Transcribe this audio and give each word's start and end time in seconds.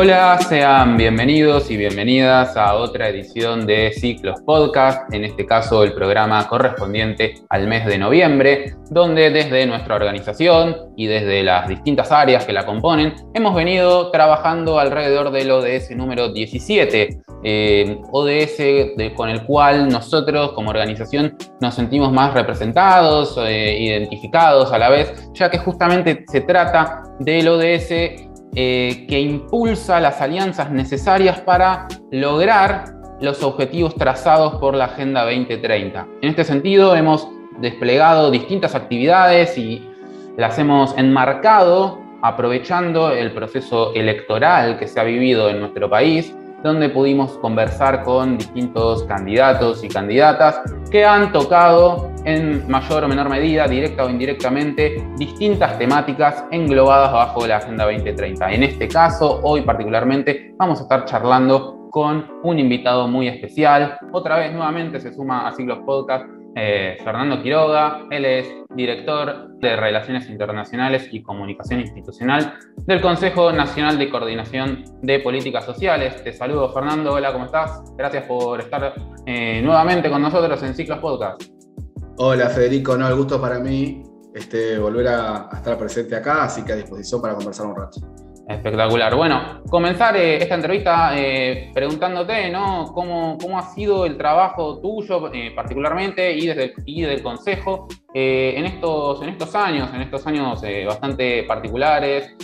Hola, 0.00 0.38
sean 0.38 0.96
bienvenidos 0.96 1.72
y 1.72 1.76
bienvenidas 1.76 2.56
a 2.56 2.76
otra 2.76 3.08
edición 3.08 3.66
de 3.66 3.90
Ciclos 3.90 4.40
Podcast, 4.46 5.12
en 5.12 5.24
este 5.24 5.44
caso 5.44 5.82
el 5.82 5.92
programa 5.92 6.46
correspondiente 6.46 7.42
al 7.48 7.66
mes 7.66 7.84
de 7.84 7.98
noviembre, 7.98 8.76
donde 8.90 9.30
desde 9.30 9.66
nuestra 9.66 9.96
organización 9.96 10.92
y 10.96 11.08
desde 11.08 11.42
las 11.42 11.66
distintas 11.66 12.12
áreas 12.12 12.46
que 12.46 12.52
la 12.52 12.64
componen, 12.64 13.12
hemos 13.34 13.56
venido 13.56 14.12
trabajando 14.12 14.78
alrededor 14.78 15.32
del 15.32 15.50
ODS 15.50 15.90
número 15.96 16.32
17, 16.32 17.20
eh, 17.42 18.00
ODS 18.12 19.14
con 19.16 19.30
el 19.30 19.42
cual 19.46 19.88
nosotros 19.88 20.52
como 20.52 20.70
organización 20.70 21.36
nos 21.60 21.74
sentimos 21.74 22.12
más 22.12 22.34
representados, 22.34 23.36
eh, 23.44 23.76
identificados 23.80 24.72
a 24.72 24.78
la 24.78 24.90
vez, 24.90 25.28
ya 25.34 25.50
que 25.50 25.58
justamente 25.58 26.24
se 26.30 26.42
trata 26.42 27.02
del 27.18 27.48
ODS 27.48 28.27
eh, 28.54 29.06
que 29.08 29.20
impulsa 29.20 30.00
las 30.00 30.20
alianzas 30.20 30.70
necesarias 30.70 31.40
para 31.40 31.86
lograr 32.10 32.98
los 33.20 33.42
objetivos 33.42 33.94
trazados 33.94 34.54
por 34.56 34.74
la 34.74 34.86
Agenda 34.86 35.24
2030. 35.24 36.06
En 36.22 36.30
este 36.30 36.44
sentido, 36.44 36.94
hemos 36.96 37.28
desplegado 37.60 38.30
distintas 38.30 38.74
actividades 38.74 39.58
y 39.58 39.84
las 40.36 40.58
hemos 40.58 40.96
enmarcado 40.96 42.00
aprovechando 42.22 43.12
el 43.12 43.32
proceso 43.32 43.92
electoral 43.94 44.78
que 44.78 44.86
se 44.86 45.00
ha 45.00 45.04
vivido 45.04 45.50
en 45.50 45.60
nuestro 45.60 45.88
país 45.90 46.34
donde 46.62 46.88
pudimos 46.88 47.38
conversar 47.38 48.02
con 48.02 48.38
distintos 48.38 49.04
candidatos 49.04 49.84
y 49.84 49.88
candidatas 49.88 50.60
que 50.90 51.04
han 51.04 51.32
tocado 51.32 52.10
en 52.24 52.68
mayor 52.68 53.04
o 53.04 53.08
menor 53.08 53.28
medida, 53.28 53.66
directa 53.68 54.04
o 54.04 54.10
indirectamente, 54.10 55.06
distintas 55.16 55.78
temáticas 55.78 56.44
englobadas 56.50 57.12
bajo 57.12 57.46
la 57.46 57.58
Agenda 57.58 57.84
2030. 57.84 58.52
En 58.52 58.62
este 58.64 58.88
caso, 58.88 59.40
hoy 59.42 59.62
particularmente, 59.62 60.54
vamos 60.58 60.80
a 60.80 60.82
estar 60.82 61.04
charlando 61.04 61.88
con 61.90 62.26
un 62.42 62.58
invitado 62.58 63.08
muy 63.08 63.28
especial. 63.28 63.98
Otra 64.12 64.38
vez 64.38 64.52
nuevamente 64.52 65.00
se 65.00 65.12
suma 65.12 65.48
a 65.48 65.52
Siglos 65.52 65.78
Podcast 65.86 66.26
eh, 66.56 66.98
Fernando 67.04 67.42
Quiroga. 67.42 68.06
Él 68.10 68.24
es 68.24 68.48
director 68.74 69.48
de 69.58 69.76
Relaciones 69.76 70.28
Internacionales 70.28 71.08
y 71.10 71.22
Comunicación 71.22 71.80
Institucional 71.80 72.54
del 72.86 73.00
Consejo 73.00 73.52
Nacional 73.52 73.98
de 73.98 74.10
Coordinación 74.10 74.84
de 75.02 75.20
Políticas 75.20 75.64
Sociales. 75.64 76.22
Te 76.22 76.32
saludo, 76.32 76.72
Fernando. 76.72 77.14
Hola, 77.14 77.32
¿cómo 77.32 77.46
estás? 77.46 77.82
Gracias 77.96 78.24
por 78.24 78.60
estar 78.60 78.94
eh, 79.26 79.60
nuevamente 79.62 80.10
con 80.10 80.22
nosotros 80.22 80.62
en 80.62 80.74
Ciclos 80.74 80.98
Podcast. 80.98 81.42
Hola, 82.18 82.48
Federico. 82.48 82.96
No, 82.96 83.08
el 83.08 83.14
gusto 83.14 83.40
para 83.40 83.58
mí 83.58 84.02
este, 84.34 84.78
volver 84.78 85.08
a 85.08 85.48
estar 85.52 85.76
presente 85.78 86.16
acá, 86.16 86.44
así 86.44 86.64
que 86.64 86.72
a 86.72 86.76
disposición 86.76 87.20
para 87.20 87.34
conversar 87.34 87.66
un 87.66 87.76
rato. 87.76 88.00
Espectacular. 88.48 89.14
Bueno, 89.14 89.62
comenzar 89.68 90.16
eh, 90.16 90.38
esta 90.38 90.54
entrevista 90.54 91.10
eh, 91.14 91.70
preguntándote, 91.74 92.50
¿no? 92.50 92.86
¿Cómo, 92.94 93.36
¿Cómo, 93.38 93.58
ha 93.58 93.74
sido 93.74 94.06
el 94.06 94.16
trabajo 94.16 94.80
tuyo 94.80 95.30
eh, 95.34 95.52
particularmente 95.54 96.32
y 96.32 96.46
desde, 96.46 96.72
y 96.86 97.02
del 97.02 97.22
Consejo 97.22 97.88
en, 98.14 98.64
estos, 98.64 99.20
en 99.20 99.28
estos 99.28 99.54
años, 99.54 99.90
en 99.92 100.00
estos 100.00 100.26
años 100.26 100.62
bastante 100.86 101.42
particulares 101.42 102.34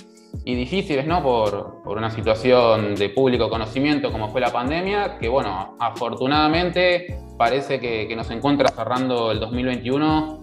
y 0.45 0.55
difíciles, 0.55 1.07
¿no? 1.07 1.23
Por, 1.23 1.83
por, 1.83 1.97
una 1.97 2.11
situación 2.11 2.95
de 2.97 3.09
público 3.09 3.49
conocimiento 3.49 4.13
como 4.13 4.29
fue 4.29 4.43
la 4.43 4.53
pandemia, 4.53 5.17
que 5.19 5.29
bueno, 5.29 5.75
afortunadamente 5.81 7.19
parece 7.39 7.81
que, 7.81 8.07
que 8.07 8.15
nos 8.15 8.31
encuentra 8.31 8.69
cerrando 8.69 9.33
el 9.33 9.41
2021 9.41 10.43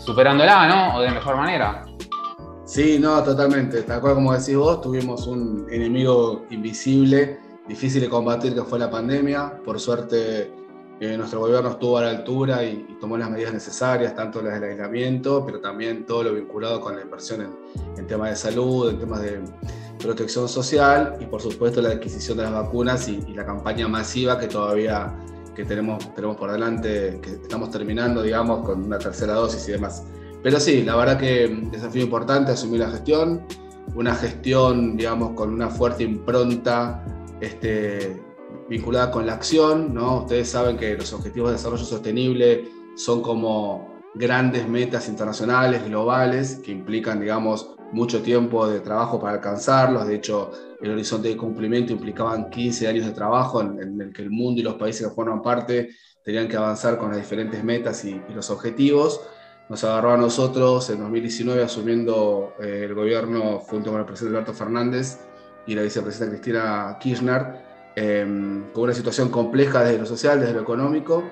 superándola, 0.00 0.66
¿no? 0.66 0.96
O 0.96 1.00
de 1.00 1.10
mejor 1.12 1.36
manera. 1.36 1.84
Sí, 2.68 2.98
no, 2.98 3.22
totalmente. 3.22 3.82
Tal 3.82 3.98
cual 4.02 4.16
como 4.16 4.34
decís 4.34 4.54
vos, 4.54 4.82
tuvimos 4.82 5.26
un 5.26 5.66
enemigo 5.70 6.44
invisible, 6.50 7.38
difícil 7.66 8.02
de 8.02 8.10
combatir, 8.10 8.54
que 8.54 8.62
fue 8.62 8.78
la 8.78 8.90
pandemia. 8.90 9.62
Por 9.64 9.80
suerte, 9.80 10.52
eh, 11.00 11.16
nuestro 11.16 11.40
gobierno 11.40 11.70
estuvo 11.70 11.96
a 11.96 12.02
la 12.02 12.10
altura 12.10 12.62
y, 12.62 12.86
tomó 13.00 13.16
las 13.16 13.30
medidas 13.30 13.54
necesarias, 13.54 14.14
tanto 14.14 14.42
las 14.42 14.60
del 14.60 14.72
aislamiento, 14.72 15.46
pero 15.46 15.60
también 15.60 16.04
todo 16.04 16.24
lo 16.24 16.34
vinculado 16.34 16.78
con 16.82 16.94
la 16.94 17.00
inversión 17.00 17.56
en, 17.96 18.06
temas 18.06 18.30
de 18.30 18.36
salud, 18.36 18.90
en 18.90 18.98
temas 18.98 19.22
de 19.22 19.40
protección 19.98 20.46
social 20.46 21.16
y, 21.20 21.24
por 21.24 21.40
supuesto, 21.40 21.80
la 21.80 21.88
adquisición 21.88 22.36
de 22.36 22.42
las 22.42 22.52
vacunas 22.52 23.08
y, 23.08 23.24
y 23.26 23.32
la 23.32 23.46
campaña 23.46 23.88
masiva 23.88 24.38
que 24.38 24.46
todavía 24.46 25.16
que 25.56 25.64
tenemos, 25.64 26.14
tenemos 26.14 26.36
por 26.36 26.52
delante, 26.52 27.18
que 27.22 27.30
estamos 27.30 27.70
terminando, 27.70 28.22
digamos, 28.22 28.60
con 28.66 28.84
una 28.84 28.98
tercera 28.98 29.32
dosis 29.32 29.66
y 29.68 29.72
demás. 29.72 30.04
Pero 30.42 30.60
sí, 30.60 30.82
la 30.82 30.96
verdad 30.96 31.18
que 31.18 31.48
desafío 31.70 32.02
importante 32.02 32.52
asumir 32.52 32.80
la 32.80 32.90
gestión, 32.90 33.44
una 33.94 34.14
gestión, 34.14 34.96
digamos, 34.96 35.32
con 35.32 35.52
una 35.52 35.68
fuerte 35.68 36.04
impronta 36.04 37.04
este, 37.40 38.22
vinculada 38.68 39.10
con 39.10 39.26
la 39.26 39.34
acción, 39.34 39.92
¿no? 39.94 40.22
Ustedes 40.22 40.48
saben 40.50 40.76
que 40.76 40.96
los 40.96 41.12
objetivos 41.12 41.50
de 41.50 41.56
desarrollo 41.56 41.84
sostenible 41.84 42.68
son 42.94 43.22
como 43.22 43.98
grandes 44.14 44.68
metas 44.68 45.08
internacionales, 45.08 45.84
globales, 45.84 46.56
que 46.64 46.72
implican, 46.72 47.20
digamos, 47.20 47.74
mucho 47.92 48.22
tiempo 48.22 48.68
de 48.68 48.80
trabajo 48.80 49.18
para 49.18 49.34
alcanzarlos. 49.34 50.06
De 50.06 50.16
hecho, 50.16 50.50
el 50.80 50.92
horizonte 50.92 51.28
de 51.28 51.36
cumplimiento 51.36 51.92
implicaban 51.92 52.50
15 52.50 52.88
años 52.88 53.06
de 53.06 53.12
trabajo 53.12 53.60
en, 53.60 54.00
el 54.00 54.12
que 54.12 54.22
el 54.22 54.30
mundo 54.30 54.60
y 54.60 54.64
los 54.64 54.74
países 54.74 55.08
que 55.08 55.14
forman 55.14 55.42
parte 55.42 55.90
tenían 56.22 56.48
que 56.48 56.56
avanzar 56.56 56.98
con 56.98 57.08
las 57.08 57.18
diferentes 57.18 57.64
metas 57.64 58.04
y 58.04 58.20
los 58.34 58.50
objetivos 58.50 59.20
nos 59.68 59.84
agarró 59.84 60.12
a 60.12 60.16
nosotros 60.16 60.88
en 60.90 61.00
2019 61.00 61.62
asumiendo 61.62 62.54
eh, 62.58 62.84
el 62.84 62.94
gobierno 62.94 63.58
junto 63.58 63.90
con 63.90 64.00
el 64.00 64.06
presidente 64.06 64.38
Alberto 64.38 64.54
Fernández 64.54 65.18
y 65.66 65.74
la 65.74 65.82
vicepresidenta 65.82 66.36
Cristina 66.36 66.96
Kirchner, 66.98 67.92
em, 67.94 68.72
con 68.72 68.84
una 68.84 68.94
situación 68.94 69.28
compleja 69.28 69.84
desde 69.84 69.98
lo 69.98 70.06
social, 70.06 70.40
desde 70.40 70.54
lo 70.54 70.62
económico 70.62 71.22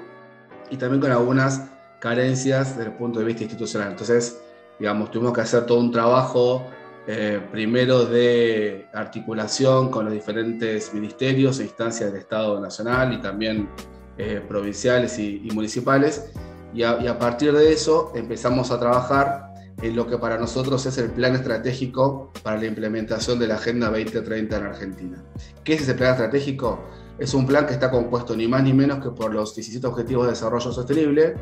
y 0.70 0.76
también 0.76 1.00
con 1.00 1.10
algunas 1.10 1.62
carencias 1.98 2.76
desde 2.76 2.90
el 2.90 2.96
punto 2.96 3.20
de 3.20 3.24
vista 3.24 3.44
institucional. 3.44 3.92
Entonces, 3.92 4.38
digamos, 4.78 5.10
tuvimos 5.10 5.32
que 5.32 5.40
hacer 5.40 5.64
todo 5.64 5.80
un 5.80 5.90
trabajo 5.90 6.66
eh, 7.06 7.40
primero 7.50 8.04
de 8.04 8.86
articulación 8.92 9.90
con 9.90 10.04
los 10.04 10.12
diferentes 10.12 10.92
ministerios 10.92 11.58
e 11.60 11.62
instancias 11.62 12.12
del 12.12 12.20
Estado 12.20 12.60
Nacional 12.60 13.14
y 13.14 13.20
también 13.22 13.70
eh, 14.18 14.42
provinciales 14.46 15.18
y, 15.18 15.40
y 15.44 15.50
municipales 15.52 16.32
y 16.74 16.82
a, 16.82 17.18
partir 17.18 17.52
de 17.52 17.72
eso 17.72 18.12
empezamos 18.14 18.70
a 18.70 18.78
trabajar 18.78 19.54
en 19.82 19.96
lo 19.96 20.06
que 20.06 20.18
para 20.18 20.38
nosotros 20.38 20.84
es 20.86 20.98
el 20.98 21.10
plan 21.10 21.34
estratégico 21.34 22.30
para 22.42 22.58
la 22.58 22.66
implementación 22.66 23.38
de 23.38 23.46
la 23.46 23.54
Agenda 23.56 23.88
2030 23.88 24.56
en 24.56 24.64
Argentina. 24.64 25.24
¿Qué 25.64 25.74
es 25.74 25.82
ese 25.82 25.94
plan 25.94 26.12
estratégico? 26.12 26.80
Es 27.18 27.34
un 27.34 27.46
plan 27.46 27.66
que 27.66 27.72
está 27.72 27.90
compuesto 27.90 28.36
ni 28.36 28.46
más 28.46 28.62
ni 28.62 28.72
menos 28.72 29.02
que 29.02 29.10
por 29.10 29.32
los 29.32 29.54
17 29.54 29.86
Objetivos 29.86 30.26
de 30.26 30.32
Desarrollo 30.32 30.72
Sostenible, 30.72 31.34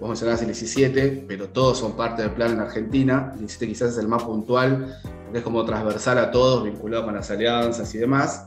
vos 0.00 0.08
mencionabas 0.08 0.40
el 0.42 0.48
17, 0.48 1.24
pero 1.26 1.48
todos 1.48 1.78
son 1.78 1.96
parte 1.96 2.22
del 2.22 2.32
plan 2.32 2.52
en 2.52 2.60
Argentina, 2.60 3.30
el 3.32 3.40
17 3.40 3.68
quizás 3.68 3.92
es 3.92 3.98
el 3.98 4.08
más 4.08 4.22
puntual, 4.22 4.98
porque 5.24 5.38
es 5.38 5.44
como 5.44 5.64
transversal 5.64 6.18
a 6.18 6.30
todos, 6.30 6.64
vinculado 6.64 7.04
con 7.04 7.14
las 7.14 7.30
alianzas 7.30 7.94
y 7.94 7.98
demás. 7.98 8.44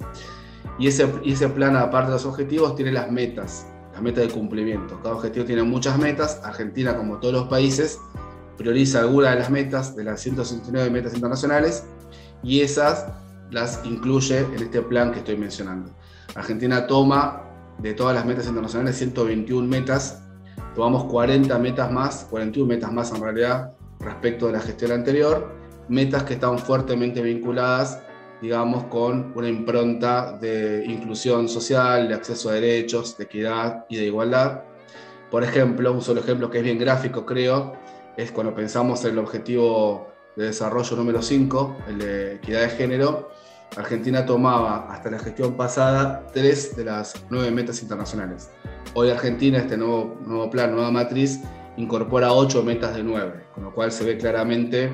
Y 0.79 0.87
ese, 0.87 1.07
y 1.23 1.33
ese 1.33 1.49
plan, 1.49 1.75
aparte 1.75 2.07
de 2.07 2.13
los 2.13 2.25
objetivos, 2.25 2.75
tiene 2.75 2.91
las 2.91 3.11
metas, 3.11 3.67
meta 4.01 4.21
de 4.21 4.29
cumplimiento. 4.29 4.99
Cada 5.01 5.15
objetivo 5.15 5.45
tiene 5.45 5.63
muchas 5.63 5.97
metas. 5.97 6.41
Argentina, 6.43 6.95
como 6.95 7.17
todos 7.17 7.33
los 7.33 7.47
países, 7.47 7.99
prioriza 8.57 8.99
algunas 8.99 9.31
de 9.31 9.39
las 9.39 9.49
metas 9.49 9.95
de 9.95 10.03
las 10.03 10.21
169 10.21 10.89
metas 10.89 11.13
internacionales 11.13 11.85
y 12.43 12.61
esas 12.61 13.07
las 13.51 13.81
incluye 13.83 14.39
en 14.39 14.63
este 14.63 14.81
plan 14.81 15.11
que 15.11 15.19
estoy 15.19 15.37
mencionando. 15.37 15.91
Argentina 16.35 16.87
toma 16.87 17.43
de 17.79 17.93
todas 17.93 18.15
las 18.15 18.25
metas 18.25 18.47
internacionales 18.47 18.97
121 18.97 19.67
metas, 19.67 20.23
tomamos 20.75 21.05
40 21.05 21.57
metas 21.59 21.91
más, 21.91 22.27
41 22.29 22.67
metas 22.67 22.91
más 22.91 23.11
en 23.11 23.21
realidad 23.21 23.73
respecto 23.99 24.47
de 24.47 24.53
la 24.53 24.59
gestión 24.59 24.91
anterior, 24.91 25.51
metas 25.89 26.23
que 26.23 26.35
están 26.35 26.57
fuertemente 26.57 27.21
vinculadas 27.21 27.99
digamos, 28.41 28.85
con 28.85 29.31
una 29.35 29.47
impronta 29.47 30.37
de 30.37 30.83
inclusión 30.85 31.47
social, 31.47 32.07
de 32.07 32.15
acceso 32.15 32.49
a 32.49 32.53
derechos, 32.53 33.17
de 33.17 33.25
equidad 33.25 33.85
y 33.87 33.97
de 33.97 34.05
igualdad. 34.05 34.63
Por 35.29 35.43
ejemplo, 35.43 35.93
un 35.93 36.01
solo 36.01 36.21
ejemplo 36.21 36.49
que 36.49 36.57
es 36.57 36.63
bien 36.63 36.79
gráfico, 36.79 37.25
creo, 37.25 37.73
es 38.17 38.31
cuando 38.31 38.53
pensamos 38.53 39.05
en 39.05 39.11
el 39.11 39.19
objetivo 39.19 40.07
de 40.35 40.45
desarrollo 40.45 40.95
número 40.97 41.21
5, 41.21 41.77
el 41.87 41.99
de 41.99 42.35
equidad 42.35 42.61
de 42.61 42.69
género, 42.69 43.29
Argentina 43.77 44.25
tomaba 44.25 44.91
hasta 44.91 45.09
la 45.09 45.19
gestión 45.19 45.55
pasada 45.55 46.27
tres 46.33 46.75
de 46.75 46.83
las 46.83 47.13
nueve 47.29 47.51
metas 47.51 47.81
internacionales. 47.81 48.49
Hoy 48.93 49.09
Argentina, 49.09 49.59
este 49.59 49.77
nuevo, 49.77 50.17
nuevo 50.25 50.49
plan, 50.49 50.73
nueva 50.73 50.91
matriz, 50.91 51.39
incorpora 51.77 52.33
ocho 52.33 52.63
metas 52.63 52.95
de 52.95 53.03
nueve, 53.03 53.45
con 53.53 53.63
lo 53.63 53.73
cual 53.73 53.93
se 53.93 54.03
ve 54.03 54.17
claramente 54.17 54.91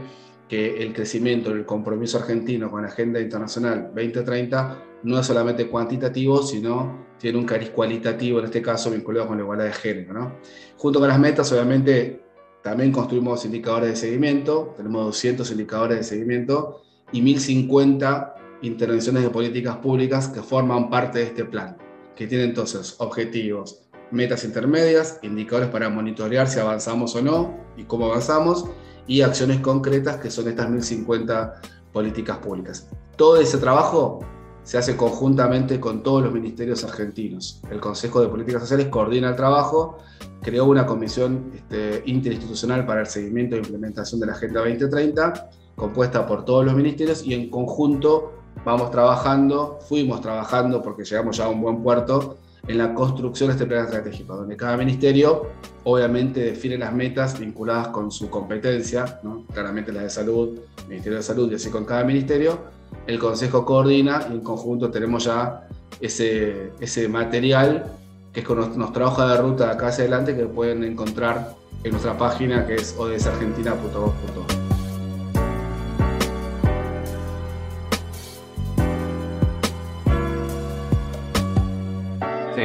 que 0.48 0.82
el 0.82 0.94
crecimiento, 0.94 1.52
el 1.52 1.66
compromiso 1.66 2.18
argentino 2.18 2.72
con 2.72 2.82
la 2.82 2.88
Agenda 2.88 3.20
Internacional 3.20 3.92
2030 3.94 4.84
no 5.04 5.20
es 5.20 5.26
solamente 5.26 5.68
cuantitativo, 5.68 6.42
sino 6.42 7.06
tiene 7.20 7.38
un 7.38 7.46
cariz 7.46 7.70
cualitativo, 7.72 8.40
en 8.40 8.46
este 8.46 8.62
caso 8.62 8.92
vinculado 8.92 9.28
con 9.28 9.38
la 9.38 9.44
igualdad 9.44 9.66
de 9.66 9.74
género. 9.74 10.14
¿no? 10.14 10.32
Junto 10.78 11.00
con 11.00 11.08
las 11.10 11.20
metas, 11.20 11.52
obviamente, 11.52 12.22
también 12.64 12.92
construimos 12.92 13.46
indicadores 13.46 13.90
de 13.90 13.96
seguimiento, 13.96 14.74
tenemos 14.76 15.06
200 15.06 15.50
indicadores 15.52 15.98
de 15.98 16.04
seguimiento 16.04 16.82
y 17.12 17.22
1050 17.22 18.36
intervenciones 18.62 19.24
de 19.24 19.30
políticas 19.30 19.78
públicas 19.78 20.28
que 20.28 20.42
forman 20.42 20.90
parte 20.90 21.20
de 21.20 21.26
este 21.26 21.46
plan, 21.46 21.78
que 22.16 22.28
tiene 22.28 22.44
entonces 22.44 22.96
objetivos, 23.00 23.84
metas 24.12 24.44
intermedias, 24.44 25.20
indicadores 25.22 25.70
para 25.70 25.90
monitorear 25.90 26.48
si 26.48 26.60
avanzamos 26.60 27.16
o 27.16 27.22
no 27.22 27.58
y 27.78 27.84
cómo 27.84 28.08
avanzamos, 28.08 28.66
y 29.08 29.22
acciones 29.22 29.60
concretas 29.62 30.18
que 30.18 30.30
son 30.30 30.48
estas 30.48 30.70
1050 30.70 31.62
políticas 31.92 32.38
públicas. 32.38 32.90
Todo 33.16 33.38
ese 33.38 33.58
trabajo 33.58 34.20
se 34.64 34.78
hace 34.78 34.98
conjuntamente 34.98 35.80
con 35.80 36.04
todos 36.04 36.24
los 36.24 36.34
ministerios 36.34 36.84
argentinos. 36.84 37.62
El 37.72 37.80
Consejo 37.80 38.20
de 38.20 38.28
Políticas 38.28 38.62
Sociales 38.64 38.88
coordina 38.88 39.30
el 39.30 39.36
trabajo, 39.36 40.00
creó 40.42 40.66
una 40.66 40.86
comisión 40.86 41.52
este, 41.56 42.04
interinstitucional 42.06 42.86
para 42.86 43.02
el 43.02 43.08
seguimiento 43.08 43.56
e 43.56 43.60
implementación 43.60 44.20
de 44.20 44.28
la 44.28 44.34
Agenda 44.34 44.60
2030, 44.60 45.50
compuesta 45.76 46.28
por 46.28 46.44
todos 46.44 46.66
los 46.66 46.76
ministerios 46.76 47.26
y 47.26 47.34
en 47.34 47.50
conjunto 47.50 48.34
vamos 48.66 48.92
trabajando, 48.92 49.80
fuimos 49.88 50.20
trabajando 50.20 50.82
porque 50.82 51.06
llegamos 51.06 51.38
ya 51.38 51.46
a 51.46 51.50
un 51.50 51.62
buen 51.62 51.82
puerto 51.82 52.38
en 52.68 52.78
la 52.78 52.94
construcción 52.94 53.50
de 53.50 53.54
este 53.54 53.66
plan 53.66 53.86
estratégico, 53.86 54.36
donde 54.36 54.58
cada 54.58 54.78
ministerio 54.78 55.48
obviamente 55.84 56.42
define 56.42 56.78
las 56.78 56.94
metas 56.94 57.40
vinculadas 57.40 57.90
con 57.90 58.12
su 58.12 58.30
competencia, 58.30 59.20
claramente 59.54 59.92
las 59.92 60.04
de 60.04 60.10
salud, 60.10 60.60
Ministerio 60.88 61.18
de 61.18 61.24
Salud 61.24 61.52
y 61.52 61.56
así 61.56 61.70
con 61.70 61.86
cada 61.86 62.04
ministerio, 62.04 62.60
el 63.06 63.20
Consejo 63.20 63.66
coordina 63.66 64.28
y 64.30 64.34
en 64.34 64.42
conjunto 64.42 64.92
tenemos 64.92 65.26
ya 65.26 65.68
ese, 66.00 66.72
ese 66.80 67.08
material 67.08 67.86
que 68.34 68.42
es 68.42 68.46
con 68.46 68.78
nos 68.78 68.94
trabaja 68.94 69.28
de 69.28 69.42
ruta 69.42 69.66
de 69.66 69.72
acá 69.72 69.88
hacia 69.88 70.04
adelante 70.04 70.36
que 70.36 70.46
pueden 70.46 70.84
encontrar 70.84 71.56
en 71.84 71.92
nuestra 71.92 72.18
página 72.18 72.66
que 72.66 72.76
es 72.76 72.96
odsargentina.gov.ar. 72.98 74.77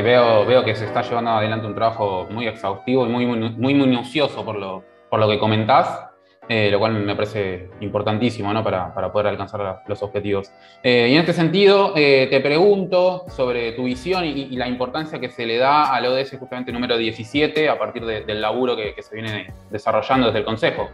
Veo, 0.00 0.46
veo 0.46 0.64
que 0.64 0.74
se 0.74 0.86
está 0.86 1.02
llevando 1.02 1.32
adelante 1.32 1.66
un 1.66 1.74
trabajo 1.74 2.26
muy 2.30 2.48
exhaustivo 2.48 3.06
y 3.06 3.10
muy, 3.10 3.26
muy, 3.26 3.74
minucioso 3.74 4.42
por 4.44 4.56
lo, 4.56 4.82
por 5.10 5.20
lo 5.20 5.28
que 5.28 5.38
comentás, 5.38 6.06
eh, 6.48 6.70
lo 6.70 6.78
cual 6.78 6.94
me 6.94 7.14
parece 7.14 7.68
importantísimo 7.80 8.52
¿no? 8.54 8.64
para, 8.64 8.94
para, 8.94 9.12
poder 9.12 9.26
alcanzar 9.26 9.82
los 9.86 10.02
objetivos. 10.02 10.50
Eh, 10.82 11.08
y 11.10 11.14
en 11.14 11.20
este 11.20 11.34
sentido, 11.34 11.92
eh, 11.94 12.26
te 12.30 12.40
pregunto 12.40 13.26
sobre 13.28 13.72
tu 13.72 13.84
visión 13.84 14.24
y, 14.24 14.56
la 14.56 14.66
importancia 14.66 15.20
que 15.20 15.28
se 15.28 15.44
le 15.44 15.58
da 15.58 15.92
al 15.92 16.06
ODS 16.06 16.38
justamente 16.38 16.72
número 16.72 16.96
17 16.96 17.68
a 17.68 17.78
partir 17.78 18.04
del 18.06 18.40
laburo 18.40 18.74
que, 18.74 18.94
que 18.94 19.02
se 19.02 19.14
viene 19.14 19.52
desarrollando 19.70 20.28
desde 20.28 20.38
el 20.38 20.44
Consejo. 20.44 20.88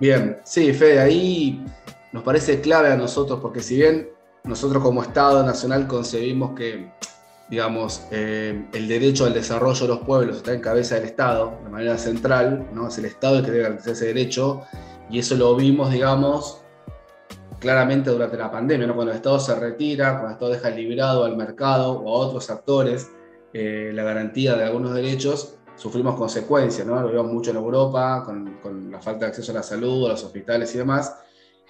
Bien, 0.00 0.38
sí, 0.44 0.72
Fede, 0.72 1.00
ahí 1.00 1.64
nos 2.12 2.22
parece 2.22 2.60
clave 2.60 2.90
a 2.92 2.96
nosotros, 2.96 3.38
porque 3.40 3.60
si 3.60 3.76
bien 3.76 4.08
nosotros 4.44 4.82
como 4.82 5.02
Estado 5.02 5.44
Nacional 5.44 5.86
concebimos 5.86 6.54
que 6.54 6.88
digamos, 7.50 8.06
eh, 8.10 8.66
el 8.72 8.88
derecho 8.88 9.24
al 9.24 9.32
desarrollo 9.32 9.80
de 9.80 9.88
los 9.88 10.00
pueblos 10.00 10.36
está 10.36 10.52
en 10.52 10.60
cabeza 10.60 10.96
del 10.96 11.04
Estado, 11.04 11.58
de 11.64 11.70
manera 11.70 11.96
central, 11.96 12.68
¿no? 12.74 12.88
es 12.88 12.98
el 12.98 13.06
Estado 13.06 13.38
el 13.38 13.44
que 13.44 13.50
debe 13.50 13.62
garantizar 13.62 13.92
ese 13.92 14.06
derecho, 14.06 14.62
y 15.10 15.18
eso 15.18 15.34
lo 15.34 15.56
vimos, 15.56 15.90
digamos, 15.90 16.60
claramente 17.58 18.10
durante 18.10 18.36
la 18.36 18.50
pandemia, 18.50 18.86
¿no? 18.86 18.94
cuando 18.94 19.12
el 19.12 19.16
Estado 19.16 19.40
se 19.40 19.54
retira, 19.54 20.10
cuando 20.10 20.28
el 20.28 20.32
Estado 20.34 20.52
deja 20.52 20.70
librado 20.70 21.24
al 21.24 21.36
mercado 21.36 21.92
o 21.92 22.22
a 22.22 22.26
otros 22.26 22.50
actores 22.50 23.10
eh, 23.54 23.92
la 23.94 24.02
garantía 24.02 24.54
de 24.54 24.64
algunos 24.64 24.92
derechos, 24.92 25.54
sufrimos 25.74 26.16
consecuencias, 26.16 26.86
¿no? 26.86 27.00
lo 27.00 27.08
vemos 27.08 27.32
mucho 27.32 27.50
en 27.50 27.56
Europa, 27.56 28.22
con, 28.26 28.58
con, 28.62 28.90
la 28.90 29.00
falta 29.00 29.24
de 29.24 29.30
acceso 29.30 29.52
a 29.52 29.56
la 29.56 29.62
salud, 29.62 30.06
a 30.06 30.10
los 30.10 30.24
hospitales 30.24 30.74
y 30.74 30.78
demás, 30.78 31.16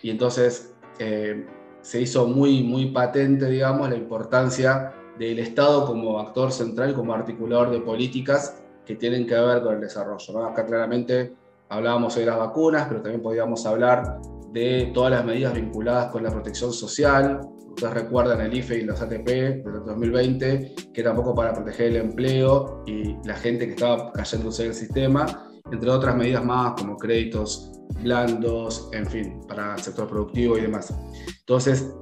y 0.02 0.10
entonces 0.10 0.74
eh, 0.98 1.46
se 1.82 2.00
hizo 2.00 2.26
muy, 2.26 2.64
muy 2.64 2.86
patente, 2.86 3.46
digamos, 3.46 3.88
la 3.88 3.96
importancia 3.96 4.92
del 5.18 5.38
Estado 5.40 5.84
como 5.84 6.18
actor 6.20 6.52
central, 6.52 6.94
como 6.94 7.12
articulador 7.12 7.70
de 7.70 7.80
políticas 7.80 8.62
que 8.86 8.96
tienen 8.96 9.26
que 9.26 9.34
ver 9.34 9.62
con 9.62 9.74
el 9.74 9.80
desarrollo. 9.80 10.46
Acá 10.46 10.64
claramente 10.64 11.34
hablábamos 11.68 12.14
de 12.14 12.26
las 12.26 12.38
vacunas, 12.38 12.86
pero 12.88 13.02
también 13.02 13.22
podíamos 13.22 13.66
hablar 13.66 14.18
de 14.52 14.90
todas 14.94 15.10
las 15.10 15.24
medidas 15.24 15.54
vinculadas 15.54 16.10
con 16.10 16.22
la 16.22 16.30
protección 16.30 16.72
social. 16.72 17.40
Ustedes 17.68 17.94
recuerdan 17.94 18.40
el 18.40 18.54
IFE 18.54 18.78
y 18.78 18.82
los 18.84 19.00
ATP 19.00 19.26
de 19.26 19.62
2020, 19.86 20.74
que 20.92 21.00
era 21.00 21.14
poco 21.14 21.34
para 21.34 21.52
proteger 21.52 21.88
el 21.88 21.96
empleo 21.96 22.82
y 22.86 23.16
la 23.26 23.34
gente 23.34 23.66
que 23.66 23.72
estaba 23.72 24.10
cayéndose 24.12 24.64
del 24.64 24.74
sistema, 24.74 25.26
entre 25.70 25.90
otras 25.90 26.16
medidas 26.16 26.44
más 26.44 26.80
como 26.80 26.96
créditos 26.96 27.72
blandos, 28.02 28.88
en 28.92 29.06
fin, 29.06 29.40
para 29.46 29.74
el 29.74 29.80
sector 29.80 30.08
productivo 30.08 30.56
y 30.56 30.62
demás. 30.62 30.94
Entonces, 31.40 31.94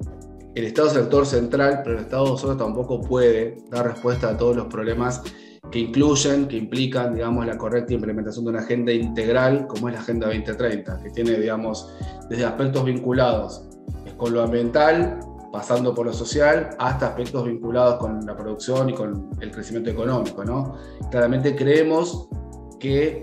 el 0.56 0.64
Estado 0.64 0.88
es 0.88 0.94
el 0.94 1.02
actor 1.02 1.26
central, 1.26 1.82
pero 1.84 1.98
el 1.98 2.04
Estado 2.04 2.36
solo 2.38 2.56
tampoco 2.56 3.02
puede 3.02 3.58
dar 3.70 3.86
respuesta 3.86 4.30
a 4.30 4.36
todos 4.38 4.56
los 4.56 4.66
problemas 4.68 5.22
que 5.70 5.80
incluyen, 5.80 6.48
que 6.48 6.56
implican, 6.56 7.14
digamos, 7.14 7.44
la 7.44 7.58
correcta 7.58 7.92
implementación 7.92 8.46
de 8.46 8.52
una 8.52 8.60
agenda 8.60 8.90
integral 8.90 9.66
como 9.66 9.88
es 9.88 9.94
la 9.94 10.00
Agenda 10.00 10.28
2030, 10.28 11.02
que 11.02 11.10
tiene, 11.10 11.32
digamos, 11.32 11.92
desde 12.30 12.46
aspectos 12.46 12.86
vinculados 12.86 13.68
con 14.16 14.32
lo 14.32 14.42
ambiental, 14.42 15.20
pasando 15.52 15.94
por 15.94 16.06
lo 16.06 16.14
social, 16.14 16.70
hasta 16.78 17.08
aspectos 17.08 17.44
vinculados 17.44 17.96
con 17.96 18.24
la 18.24 18.34
producción 18.34 18.88
y 18.88 18.94
con 18.94 19.28
el 19.40 19.50
crecimiento 19.50 19.90
económico, 19.90 20.42
¿no? 20.42 20.78
Claramente 21.10 21.54
creemos 21.54 22.30
que 22.80 23.22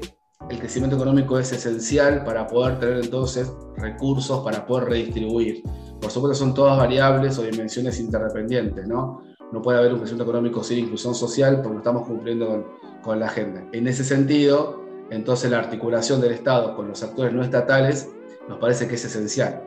el 0.51 0.59
crecimiento 0.59 0.97
económico 0.97 1.39
es 1.39 1.51
esencial 1.51 2.23
para 2.25 2.45
poder 2.45 2.77
tener 2.79 2.97
entonces 2.97 3.51
recursos 3.77 4.43
para 4.43 4.67
poder 4.67 4.89
redistribuir. 4.89 5.63
Por 6.03 6.11
supuesto 6.11 6.37
son 6.37 6.53
todas 6.53 6.77
variables 6.77 7.39
o 7.39 7.43
dimensiones 7.43 7.97
interdependientes, 7.97 8.85
¿no? 8.85 9.23
No 9.53 9.61
puede 9.61 9.79
haber 9.79 9.93
un 9.93 9.99
crecimiento 9.99 10.29
económico 10.29 10.61
sin 10.61 10.79
inclusión 10.79 11.15
social 11.15 11.61
porque 11.61 11.75
no 11.75 11.77
estamos 11.77 12.05
cumpliendo 12.05 12.47
con, 12.47 12.65
con 13.01 13.19
la 13.21 13.27
agenda. 13.27 13.63
En 13.71 13.87
ese 13.87 14.03
sentido, 14.03 14.83
entonces 15.11 15.49
la 15.49 15.59
articulación 15.59 16.19
del 16.19 16.33
Estado 16.33 16.75
con 16.75 16.89
los 16.89 17.01
actores 17.03 17.33
no 17.33 17.41
estatales 17.41 18.09
nos 18.49 18.57
parece 18.59 18.89
que 18.89 18.95
es 18.95 19.05
esencial. 19.05 19.63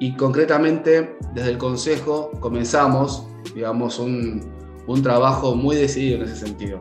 Y 0.00 0.16
concretamente, 0.16 1.16
desde 1.32 1.50
el 1.50 1.58
Consejo 1.58 2.32
comenzamos, 2.40 3.28
digamos, 3.54 4.00
un, 4.00 4.50
un 4.88 5.02
trabajo 5.02 5.54
muy 5.54 5.76
decidido 5.76 6.16
en 6.16 6.24
ese 6.24 6.44
sentido. 6.44 6.80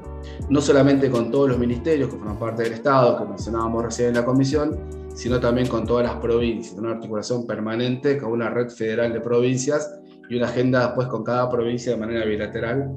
No 0.50 0.60
solamente 0.60 1.12
con 1.12 1.30
todos 1.30 1.50
los 1.50 1.60
ministerios 1.60 2.10
que 2.10 2.18
forman 2.18 2.40
parte 2.40 2.63
del 2.63 2.74
Estado, 2.74 3.16
que 3.20 3.25
mencionábamos 3.25 3.84
recién 3.84 4.10
en 4.10 4.16
la 4.16 4.25
comisión, 4.25 5.05
sino 5.16 5.40
también 5.40 5.68
con 5.68 5.86
todas 5.86 6.06
las 6.06 6.18
provincias, 6.18 6.78
una 6.78 6.92
articulación 6.92 7.48
permanente 7.48 8.18
con 8.18 8.32
una 8.32 8.50
red 8.50 8.70
federal 8.70 9.14
de 9.14 9.22
provincias 9.22 10.00
y 10.30 10.36
una 10.36 10.48
agenda 10.48 10.86
después 10.86 11.08
con 11.08 11.24
cada 11.24 11.50
provincia 11.50 11.94
de 11.94 11.98
manera 11.98 12.26
bilateral 12.26 12.92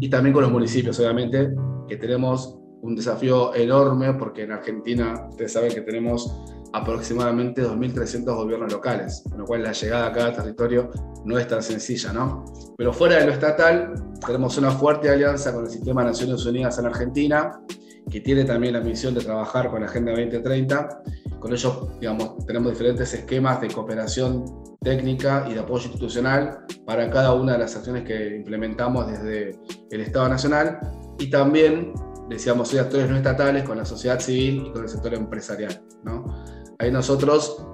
y 0.00 0.10
también 0.10 0.34
con 0.34 0.42
los 0.42 0.52
municipios, 0.52 0.98
obviamente, 0.98 1.50
que 1.88 1.96
tenemos 1.96 2.58
un 2.82 2.96
desafío 2.96 3.54
enorme 3.54 4.14
porque 4.14 4.42
en 4.42 4.52
Argentina 4.52 5.26
ustedes 5.30 5.52
saben 5.52 5.72
que 5.72 5.82
tenemos 5.82 6.34
aproximadamente 6.72 7.62
2.300 7.62 8.24
gobiernos 8.34 8.72
locales, 8.72 9.22
con 9.28 9.38
lo 9.38 9.44
cual 9.44 9.62
la 9.62 9.72
llegada 9.72 10.06
a 10.06 10.12
cada 10.12 10.32
territorio 10.32 10.90
no 11.24 11.38
es 11.38 11.46
tan 11.48 11.62
sencilla, 11.62 12.12
¿no? 12.12 12.44
Pero 12.76 12.92
fuera 12.92 13.16
de 13.16 13.26
lo 13.26 13.32
estatal, 13.32 13.94
tenemos 14.24 14.56
una 14.56 14.70
fuerte 14.70 15.08
alianza 15.10 15.52
con 15.52 15.64
el 15.64 15.70
Sistema 15.70 16.02
de 16.02 16.10
Naciones 16.10 16.44
Unidas 16.46 16.78
en 16.78 16.86
Argentina, 16.86 17.60
que 18.10 18.20
tiene 18.20 18.44
también 18.44 18.74
la 18.74 18.80
misión 18.80 19.14
de 19.14 19.20
trabajar 19.20 19.70
con 19.70 19.80
la 19.80 19.86
Agenda 19.86 20.12
2030. 20.12 21.02
Con 21.40 21.52
ellos, 21.52 21.88
digamos, 21.98 22.44
tenemos 22.46 22.70
diferentes 22.70 23.12
esquemas 23.14 23.60
de 23.60 23.68
cooperación 23.68 24.44
técnica 24.80 25.46
y 25.48 25.54
de 25.54 25.60
apoyo 25.60 25.86
institucional 25.86 26.64
para 26.86 27.10
cada 27.10 27.34
una 27.34 27.52
de 27.52 27.58
las 27.58 27.76
acciones 27.76 28.04
que 28.04 28.36
implementamos 28.36 29.06
desde 29.10 29.58
el 29.90 30.00
Estado 30.00 30.28
Nacional 30.28 30.78
y 31.18 31.28
también, 31.28 31.92
decíamos, 32.28 32.68
soy 32.68 32.78
actores 32.78 33.08
no 33.10 33.16
estatales 33.16 33.64
con 33.64 33.78
la 33.78 33.84
sociedad 33.84 34.20
civil 34.20 34.66
y 34.66 34.72
con 34.72 34.82
el 34.82 34.88
sector 34.88 35.14
empresarial. 35.14 35.82
¿no? 36.04 36.24
Ahí 36.78 36.90
nosotros, 36.90 37.66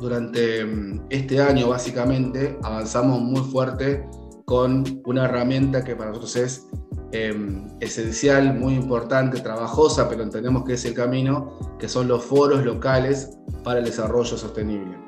durante 0.00 0.64
mm, 0.64 1.06
este 1.10 1.40
año 1.40 1.68
básicamente, 1.68 2.58
avanzamos 2.62 3.20
muy 3.20 3.40
fuerte 3.40 4.04
con 4.46 5.02
una 5.04 5.26
herramienta 5.26 5.84
que 5.84 5.94
para 5.94 6.10
nosotros 6.10 6.36
es 6.36 6.66
Em, 7.12 7.68
esencial, 7.80 8.58
muy 8.58 8.74
importante, 8.74 9.40
trabajosa, 9.40 10.08
pero 10.08 10.24
entendemos 10.24 10.64
que 10.64 10.72
es 10.72 10.84
el 10.84 10.92
camino, 10.92 11.76
que 11.78 11.88
son 11.88 12.08
los 12.08 12.24
foros 12.24 12.64
locales 12.64 13.38
para 13.62 13.78
el 13.78 13.84
desarrollo 13.84 14.36
sostenible, 14.36 14.98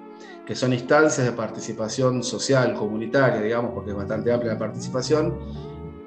que 0.47 0.54
son 0.54 0.73
instancias 0.73 1.26
de 1.26 1.33
participación 1.33 2.23
social, 2.23 2.75
comunitaria, 2.75 3.42
digamos, 3.42 3.73
porque 3.75 3.90
es 3.90 3.97
bastante 3.97 4.33
amplia 4.33 4.52
la 4.52 4.59
participación, 4.59 5.38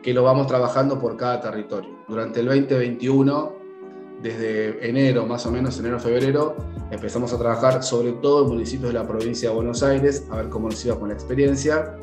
que 0.01 0.13
lo 0.13 0.23
vamos 0.23 0.47
trabajando 0.47 0.97
por 0.97 1.17
cada 1.17 1.41
territorio. 1.41 1.91
Durante 2.07 2.39
el 2.39 2.45
2021, 2.47 3.53
desde 4.23 4.87
enero, 4.87 5.25
más 5.25 5.45
o 5.45 5.51
menos, 5.51 5.77
enero-febrero, 5.77 6.55
empezamos 6.89 7.33
a 7.33 7.37
trabajar 7.37 7.83
sobre 7.83 8.13
todo 8.13 8.45
en 8.45 8.49
municipios 8.49 8.93
de 8.93 8.99
la 8.99 9.05
provincia 9.05 9.49
de 9.49 9.55
Buenos 9.55 9.83
Aires, 9.83 10.25
a 10.31 10.37
ver 10.37 10.49
cómo 10.49 10.69
nos 10.69 10.83
iba 10.85 10.97
con 10.97 11.09
la 11.09 11.15
experiencia. 11.15 11.97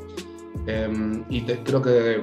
Em, 0.67 1.25
y 1.29 1.43
creo 1.43 1.81
que 1.81 2.21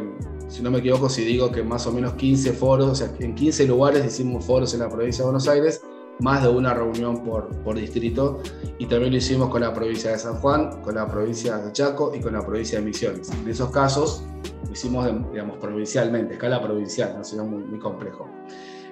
si 0.48 0.62
no 0.62 0.72
me 0.72 0.80
equivoco, 0.80 1.10
si 1.10 1.24
digo 1.24 1.51
que 1.51 1.63
más 1.63 1.88
o 1.88 1.92
menos 1.92 2.13
15 2.13 2.54
foros, 2.54 2.89
o 2.89 2.96
sea, 2.96 3.12
en 3.20 3.34
15 3.36 3.65
lugares 3.65 4.06
hicimos 4.06 4.46
foros 4.46 4.74
en 4.74 4.82
la 4.82 4.89
provincia 4.89 5.24
de 5.24 5.25
Buenos 5.25 5.48
Aires, 5.48 5.82
más 6.20 6.44
de 6.44 6.50
una 6.50 6.74
reunión 6.74 7.24
por, 7.24 7.50
por 7.63 7.75
distrito 7.75 8.42
y 8.77 8.86
también 8.86 9.12
lo 9.12 9.18
hicimos 9.18 9.50
con 9.50 9.62
la 9.62 9.74
provincia 9.74 10.12
de 10.12 10.20
San 10.20 10.36
Juan, 10.36 10.82
con 10.82 10.96
la 10.96 11.08
provincia 11.08 11.58
de 11.58 11.72
Chaco 11.72 12.13
y 12.15 12.22
con 12.22 12.34
la 12.34 12.46
provincia 12.46 12.80
de 12.80 12.86
Misiones. 12.86 13.30
En 13.32 13.50
esos 13.50 13.70
casos 13.72 14.24
lo 14.65 14.72
hicimos, 14.72 15.08
digamos, 15.32 15.58
provincialmente, 15.58 16.36
escala 16.36 16.62
provincial, 16.62 17.15
no 17.18 17.24
sería 17.24 17.44
muy, 17.44 17.63
muy 17.63 17.80
complejo. 17.80 18.30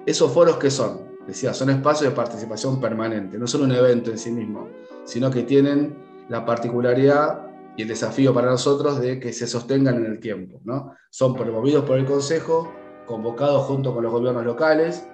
¿Esos 0.05 0.31
foros 0.31 0.57
qué 0.57 0.69
son? 0.69 1.13
Decía, 1.25 1.53
son 1.53 1.69
espacios 1.69 2.09
de 2.09 2.15
participación 2.15 2.81
permanente, 2.81 3.37
no 3.37 3.47
son 3.47 3.63
un 3.63 3.71
evento 3.71 4.11
en 4.11 4.17
sí 4.17 4.31
mismo, 4.31 4.67
sino 5.05 5.31
que 5.31 5.43
tienen 5.43 5.95
la 6.27 6.45
particularidad 6.45 7.52
y 7.75 7.81
el 7.81 7.87
desafío 7.87 8.33
para 8.33 8.49
nosotros 8.49 8.99
de 8.99 9.19
que 9.19 9.33
se 9.33 9.47
sostengan 9.47 9.95
en 9.97 10.05
el 10.05 10.19
tiempo. 10.19 10.59
¿no? 10.63 10.95
Son 11.09 11.33
promovidos 11.33 11.85
por 11.85 11.97
el 11.97 12.05
Consejo, 12.05 12.71
convocados 13.05 13.65
junto 13.65 13.93
con 13.93 14.03
los 14.03 14.11
gobiernos 14.11 14.45
locales, 14.45 15.07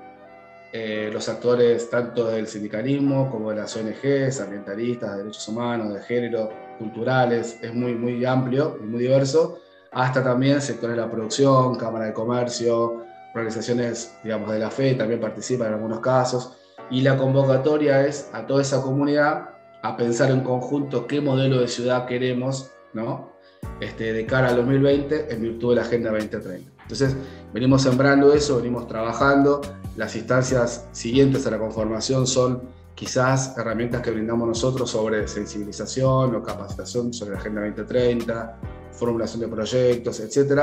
eh, 0.71 1.09
los 1.11 1.27
actores 1.29 1.89
tanto 1.89 2.27
del 2.27 2.45
sindicalismo 2.47 3.31
como 3.31 3.49
de 3.49 3.57
las 3.57 3.75
ONGs, 3.75 4.39
ambientalistas, 4.39 5.11
de 5.11 5.17
derechos 5.17 5.47
humanos, 5.47 5.93
de 5.93 6.01
género, 6.01 6.49
culturales, 6.77 7.57
es 7.61 7.73
muy, 7.73 7.95
muy 7.95 8.23
amplio 8.23 8.77
y 8.79 8.85
muy 8.85 9.01
diverso, 9.01 9.57
hasta 9.91 10.23
también 10.23 10.61
sectores 10.61 10.95
de 10.95 11.01
la 11.01 11.09
producción, 11.09 11.75
Cámara 11.75 12.05
de 12.05 12.13
Comercio, 12.13 13.03
organizaciones 13.33 14.15
digamos, 14.23 14.51
de 14.51 14.59
la 14.59 14.69
fe 14.69 14.93
también 14.93 15.19
participan 15.19 15.69
en 15.69 15.73
algunos 15.73 16.01
casos, 16.01 16.55
y 16.91 17.01
la 17.01 17.17
convocatoria 17.17 18.05
es 18.05 18.29
a 18.33 18.45
toda 18.45 18.61
esa 18.61 18.81
comunidad 18.81 19.49
a 19.81 19.95
pensar 19.95 20.31
en 20.31 20.41
conjunto 20.41 21.07
qué 21.07 21.21
modelo 21.21 21.61
de 21.61 21.67
ciudad 21.67 22.05
queremos 22.05 22.71
¿no? 22.93 23.31
este, 23.79 24.13
de 24.13 24.25
cara 24.25 24.49
al 24.49 24.57
2020 24.57 25.33
en 25.33 25.41
virtud 25.41 25.71
de 25.71 25.75
la 25.77 25.81
Agenda 25.83 26.11
2030. 26.11 26.71
Entonces, 26.81 27.15
venimos 27.53 27.83
sembrando 27.83 28.33
eso, 28.33 28.57
venimos 28.57 28.87
trabajando. 28.87 29.61
Las 29.95 30.15
instancias 30.15 30.87
siguientes 30.91 31.45
a 31.45 31.51
la 31.51 31.59
conformación 31.59 32.25
son 32.25 32.63
quizás 32.95 33.55
herramientas 33.57 34.01
que 34.01 34.11
brindamos 34.11 34.47
nosotros 34.47 34.89
sobre 34.89 35.27
sensibilización 35.27 36.35
o 36.35 36.43
capacitación 36.43 37.13
sobre 37.13 37.33
la 37.33 37.39
Agenda 37.39 37.61
2030, 37.61 38.59
formulación 38.91 39.41
de 39.41 39.47
proyectos, 39.47 40.19
etc. 40.19 40.61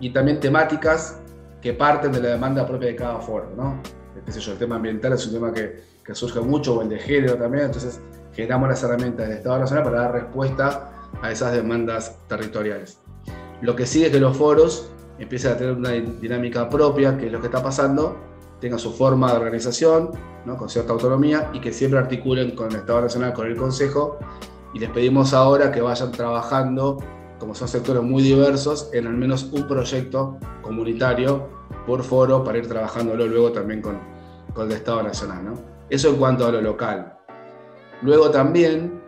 Y 0.00 0.10
también 0.10 0.40
temáticas 0.40 1.20
que 1.60 1.74
parten 1.74 2.12
de 2.12 2.20
la 2.20 2.28
demanda 2.30 2.66
propia 2.66 2.88
de 2.88 2.96
cada 2.96 3.20
foro. 3.20 3.52
¿no? 3.56 3.80
El 4.26 4.58
tema 4.58 4.76
ambiental 4.76 5.12
es 5.12 5.26
un 5.26 5.34
tema 5.34 5.52
que, 5.52 5.82
que 6.04 6.14
surge 6.14 6.40
mucho, 6.40 6.78
o 6.78 6.82
el 6.82 6.88
de 6.88 6.98
género 6.98 7.36
también. 7.36 7.66
Entonces, 7.66 8.00
generamos 8.38 8.68
las 8.68 8.80
herramientas 8.84 9.26
del 9.26 9.38
Estado 9.38 9.58
Nacional 9.58 9.82
para 9.82 10.00
dar 10.02 10.12
respuesta 10.12 10.92
a 11.20 11.32
esas 11.32 11.52
demandas 11.52 12.20
territoriales. 12.28 13.00
Lo 13.62 13.74
que 13.74 13.84
sigue 13.84 14.06
es 14.06 14.12
que 14.12 14.20
los 14.20 14.36
foros 14.36 14.92
empiecen 15.18 15.50
a 15.50 15.56
tener 15.56 15.72
una 15.72 15.90
dinámica 15.90 16.68
propia, 16.68 17.18
que 17.18 17.26
es 17.26 17.32
lo 17.32 17.40
que 17.40 17.46
está 17.46 17.60
pasando, 17.60 18.16
tengan 18.60 18.78
su 18.78 18.92
forma 18.92 19.32
de 19.32 19.38
organización, 19.38 20.12
¿no? 20.44 20.56
con 20.56 20.68
cierta 20.68 20.92
autonomía, 20.92 21.50
y 21.52 21.60
que 21.60 21.72
siempre 21.72 21.98
articulen 21.98 22.54
con 22.54 22.68
el 22.70 22.76
Estado 22.76 23.00
Nacional, 23.00 23.32
con 23.32 23.48
el 23.48 23.56
Consejo, 23.56 24.20
y 24.72 24.78
les 24.78 24.90
pedimos 24.90 25.34
ahora 25.34 25.72
que 25.72 25.80
vayan 25.80 26.12
trabajando, 26.12 26.98
como 27.40 27.56
son 27.56 27.66
sectores 27.66 28.04
muy 28.04 28.22
diversos, 28.22 28.88
en 28.92 29.08
al 29.08 29.14
menos 29.14 29.50
un 29.50 29.66
proyecto 29.66 30.38
comunitario 30.62 31.48
por 31.88 32.04
foro 32.04 32.44
para 32.44 32.58
ir 32.58 32.68
trabajándolo 32.68 33.26
luego 33.26 33.50
también 33.50 33.82
con, 33.82 33.98
con 34.54 34.68
el 34.70 34.76
Estado 34.76 35.02
Nacional. 35.02 35.44
¿no? 35.44 35.54
Eso 35.90 36.10
en 36.10 36.16
cuanto 36.18 36.46
a 36.46 36.52
lo 36.52 36.60
local. 36.60 37.17
Luego 38.02 38.30
también, 38.30 39.00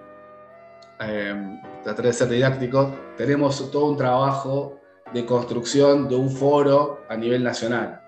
eh, 1.00 1.60
trataré 1.84 2.08
de 2.08 2.12
ser 2.12 2.28
didáctico, 2.28 2.92
tenemos 3.16 3.70
todo 3.70 3.86
un 3.86 3.96
trabajo 3.96 4.80
de 5.14 5.24
construcción 5.24 6.08
de 6.08 6.16
un 6.16 6.30
foro 6.30 7.00
a 7.08 7.16
nivel 7.16 7.44
nacional. 7.44 8.00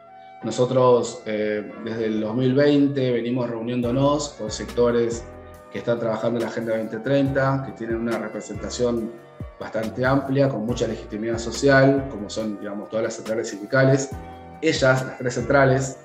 Nosotros 0.42 1.22
eh, 1.24 1.72
desde 1.84 2.06
el 2.06 2.20
2020 2.20 3.12
venimos 3.12 3.48
reuniéndonos 3.48 4.30
con 4.30 4.50
sectores 4.50 5.24
que 5.70 5.78
están 5.78 6.00
trabajando 6.00 6.38
en 6.38 6.44
la 6.44 6.50
Agenda 6.50 6.76
2030, 6.76 7.64
que 7.66 7.72
tienen 7.72 7.96
una 7.96 8.18
representación 8.18 9.12
bastante 9.58 10.04
amplia, 10.04 10.48
con 10.48 10.66
mucha 10.66 10.88
legitimidad 10.88 11.38
social, 11.38 12.08
como 12.10 12.28
son 12.28 12.58
digamos, 12.58 12.88
todas 12.90 13.04
las 13.04 13.14
centrales 13.14 13.48
sindicales. 13.48 14.10
Ellas, 14.60 15.06
las 15.06 15.18
tres 15.18 15.34
centrales, 15.34 15.98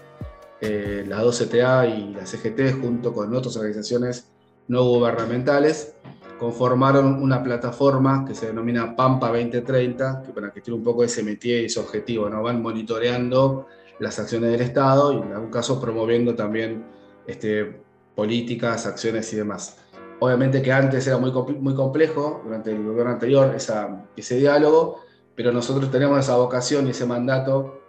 eh, 0.61 1.03
las 1.07 1.21
dos 1.21 1.41
CTA 1.41 1.87
y 1.87 2.13
la 2.13 2.25
CGT, 2.25 2.79
junto 2.79 3.11
con 3.13 3.35
otras 3.35 3.55
organizaciones 3.57 4.29
no 4.67 4.83
gubernamentales, 4.83 5.95
conformaron 6.39 7.21
una 7.21 7.43
plataforma 7.43 8.25
que 8.25 8.35
se 8.35 8.47
denomina 8.47 8.95
Pampa 8.95 9.27
2030, 9.27 10.23
que 10.25 10.31
para 10.31 10.51
que 10.51 10.61
tiene 10.61 10.77
un 10.77 10.83
poco 10.83 11.03
ese 11.03 11.23
métier 11.23 11.63
y 11.63 11.65
ese 11.65 11.79
objetivo, 11.79 12.29
¿no? 12.29 12.43
van 12.43 12.61
monitoreando 12.61 13.67
las 13.99 14.19
acciones 14.19 14.51
del 14.51 14.61
Estado 14.61 15.13
y 15.13 15.17
en 15.17 15.33
algún 15.33 15.49
caso 15.49 15.81
promoviendo 15.81 16.35
también 16.35 16.85
este, 17.25 17.81
políticas, 18.15 18.85
acciones 18.85 19.31
y 19.33 19.37
demás. 19.37 19.77
Obviamente 20.19 20.61
que 20.61 20.71
antes 20.71 21.05
era 21.07 21.17
muy, 21.17 21.31
muy 21.31 21.75
complejo, 21.75 22.41
durante 22.43 22.71
el 22.71 22.83
gobierno 22.83 23.11
anterior, 23.11 23.53
esa, 23.55 24.05
ese 24.15 24.37
diálogo, 24.37 25.01
pero 25.35 25.51
nosotros 25.51 25.91
tenemos 25.91 26.19
esa 26.19 26.35
vocación 26.35 26.87
y 26.87 26.91
ese 26.91 27.05
mandato 27.05 27.81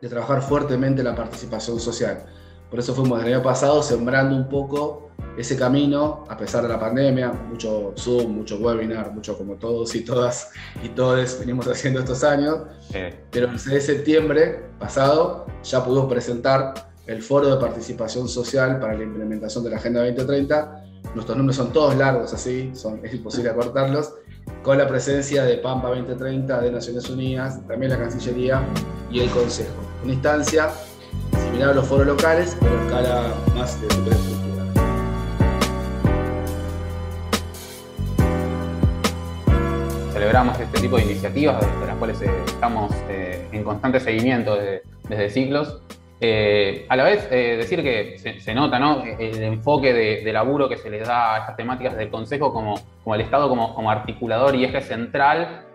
de 0.00 0.08
trabajar 0.08 0.42
fuertemente 0.42 1.02
la 1.02 1.14
participación 1.14 1.80
social. 1.80 2.24
Por 2.72 2.80
eso 2.80 2.94
fuimos 2.94 3.20
el 3.20 3.34
año 3.34 3.42
pasado 3.42 3.82
sembrando 3.82 4.34
un 4.34 4.48
poco 4.48 5.10
ese 5.36 5.58
camino, 5.58 6.24
a 6.26 6.38
pesar 6.38 6.62
de 6.62 6.70
la 6.70 6.80
pandemia, 6.80 7.30
mucho 7.30 7.92
Zoom, 7.98 8.34
mucho 8.34 8.56
webinar, 8.56 9.12
mucho 9.12 9.36
como 9.36 9.56
todos 9.56 9.94
y 9.94 10.00
todas 10.00 10.52
y 10.82 10.88
todos 10.88 11.38
venimos 11.38 11.68
haciendo 11.68 12.00
estos 12.00 12.24
años, 12.24 12.60
pero 13.30 13.50
el 13.50 13.58
6 13.58 13.74
de 13.74 13.80
septiembre 13.82 14.64
pasado 14.78 15.44
ya 15.62 15.84
pudimos 15.84 16.10
presentar 16.10 16.72
el 17.06 17.20
foro 17.20 17.54
de 17.54 17.60
participación 17.60 18.26
social 18.26 18.80
para 18.80 18.94
la 18.94 19.02
implementación 19.02 19.64
de 19.64 19.68
la 19.68 19.76
Agenda 19.76 20.00
2030. 20.00 20.84
Nuestros 21.14 21.36
nombres 21.36 21.58
son 21.58 21.74
todos 21.74 21.94
largos 21.94 22.32
así, 22.32 22.70
son, 22.74 23.04
es 23.04 23.12
imposible 23.12 23.50
acortarlos, 23.50 24.14
con 24.62 24.78
la 24.78 24.88
presencia 24.88 25.44
de 25.44 25.58
Pampa 25.58 25.88
2030, 25.88 26.62
de 26.62 26.70
Naciones 26.70 27.10
Unidas, 27.10 27.60
también 27.68 27.92
la 27.92 27.98
Cancillería 27.98 28.62
y 29.10 29.20
el 29.20 29.28
Consejo. 29.28 29.74
Una 30.04 30.14
instancia 30.14 30.70
los 31.58 31.86
foros 31.86 32.06
locales, 32.06 32.56
pero 32.60 32.78
a 32.78 32.84
escala 32.84 33.34
más 33.54 33.80
de 33.80 33.88
superestructura. 33.88 34.42
celebramos 40.12 40.58
este 40.60 40.80
tipo 40.80 40.96
de 40.96 41.04
iniciativas 41.04 41.80
de 41.80 41.86
las 41.86 41.96
cuales 41.96 42.20
eh, 42.22 42.30
estamos 42.46 42.92
eh, 43.08 43.48
en 43.50 43.64
constante 43.64 43.98
seguimiento 43.98 44.56
desde, 45.08 45.30
siglos. 45.30 45.80
Eh, 46.20 46.86
a 46.88 46.96
la 46.96 47.02
vez, 47.02 47.28
decir 47.28 47.82
que 47.82 48.16
se, 48.38 48.54
nota 48.54 48.78
¿no? 48.78 49.02
el 49.02 49.42
enfoque 49.42 49.92
de, 49.92 50.32
laburo 50.32 50.68
que 50.68 50.76
se 50.76 50.90
les 50.90 51.06
da 51.08 51.34
a 51.34 51.38
estas 51.38 51.56
temáticas 51.56 51.96
del 51.96 52.10
Consejo 52.10 52.52
como, 52.52 52.74
como 53.02 53.14
el 53.14 53.20
Estado 53.20 53.48
como, 53.48 53.74
como 53.74 53.90
articulador 53.90 54.54
y 54.54 54.64
eje 54.64 54.80
central 54.80 55.66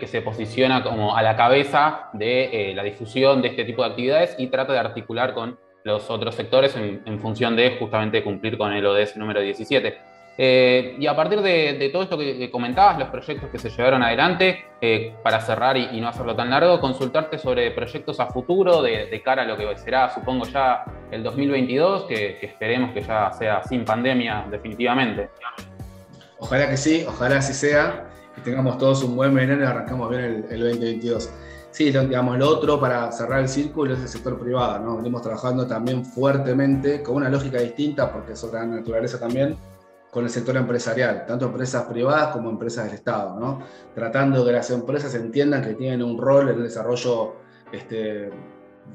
que 0.00 0.06
se 0.06 0.22
posiciona 0.22 0.82
como 0.82 1.16
a 1.16 1.22
la 1.22 1.36
cabeza 1.36 2.08
de 2.12 2.72
la 2.74 2.82
difusión 2.82 3.42
de 3.42 3.48
este 3.48 3.64
tipo 3.64 3.82
de 3.82 3.90
actividades 3.90 4.34
y 4.38 4.46
trata 4.46 4.72
de 4.72 4.78
articular 4.78 5.34
con 5.34 5.58
los 5.84 6.10
otros 6.10 6.34
sectores 6.34 6.76
en, 6.76 7.20
función 7.20 7.56
de 7.56 7.76
justamente 7.78 8.22
cumplir 8.22 8.58
con 8.58 8.72
el 8.72 8.84
ODS 8.84 9.16
número 9.16 9.40
17. 9.40 10.10
Eh, 10.42 10.96
y 10.98 11.06
a 11.06 11.14
partir 11.14 11.42
de, 11.42 11.90
todo 11.92 12.02
esto 12.02 12.16
que, 12.16 12.50
comentabas, 12.50 12.98
los 12.98 13.08
proyectos 13.08 13.50
que 13.50 13.58
se 13.58 13.68
llevaron 13.68 14.02
adelante, 14.02 14.64
eh, 14.80 15.14
para 15.22 15.40
cerrar 15.40 15.76
y, 15.76 16.00
no 16.00 16.08
hacerlo 16.08 16.34
tan 16.34 16.48
largo, 16.50 16.80
consultarte 16.80 17.38
sobre 17.38 17.70
proyectos 17.72 18.20
a 18.20 18.26
futuro 18.26 18.80
de, 18.80 19.20
cara 19.22 19.42
a 19.42 19.44
lo 19.44 19.56
que 19.56 19.76
será, 19.76 20.08
supongo, 20.10 20.46
ya 20.46 20.84
el 21.10 21.22
2022, 21.22 22.04
que, 22.04 22.38
esperemos 22.40 22.92
que 22.92 23.02
ya 23.02 23.30
sea 23.32 23.62
sin 23.64 23.84
pandemia 23.84 24.46
definitivamente. 24.50 25.28
Ojalá 26.38 26.70
que 26.70 26.78
sí, 26.78 27.04
ojalá 27.06 27.36
así 27.36 27.52
sea, 27.52 28.09
tengamos 28.44 28.78
todos 28.78 29.02
un 29.04 29.16
buen 29.16 29.34
veneno 29.34 29.62
y 29.62 29.66
arrancamos 29.66 30.10
bien 30.10 30.22
el, 30.22 30.44
el 30.50 30.60
2022. 30.60 31.30
Sí, 31.70 31.84
digamos, 31.84 32.36
lo 32.36 32.48
otro 32.48 32.80
para 32.80 33.12
cerrar 33.12 33.40
el 33.40 33.48
círculo 33.48 33.94
es 33.94 34.00
el 34.00 34.08
sector 34.08 34.38
privado, 34.38 34.80
¿no? 34.84 34.96
Venimos 34.96 35.22
trabajando 35.22 35.66
también 35.66 36.04
fuertemente, 36.04 37.02
con 37.02 37.16
una 37.16 37.28
lógica 37.28 37.60
distinta, 37.60 38.12
porque 38.12 38.32
es 38.32 38.42
otra 38.42 38.66
naturaleza 38.66 39.20
también, 39.20 39.56
con 40.10 40.24
el 40.24 40.30
sector 40.30 40.56
empresarial, 40.56 41.24
tanto 41.26 41.46
empresas 41.46 41.84
privadas 41.84 42.32
como 42.32 42.50
empresas 42.50 42.86
del 42.86 42.94
Estado, 42.94 43.38
¿no? 43.38 43.60
tratando 43.94 44.44
que 44.44 44.52
las 44.52 44.70
empresas 44.70 45.14
entiendan 45.14 45.62
que 45.62 45.74
tienen 45.74 46.02
un 46.02 46.18
rol 46.18 46.48
en 46.48 46.56
el 46.56 46.62
desarrollo 46.64 47.36
este, 47.70 48.30